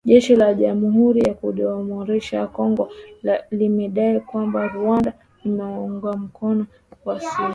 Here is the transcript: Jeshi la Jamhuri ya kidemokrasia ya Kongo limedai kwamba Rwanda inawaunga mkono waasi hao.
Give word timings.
Jeshi 0.09 0.33
la 0.41 0.49
Jamhuri 0.59 1.19
ya 1.27 1.33
kidemokrasia 1.33 2.39
ya 2.39 2.47
Kongo 2.47 2.89
limedai 3.51 4.19
kwamba 4.19 4.67
Rwanda 4.67 5.13
inawaunga 5.45 6.13
mkono 6.13 6.65
waasi 7.05 7.25
hao. 7.25 7.49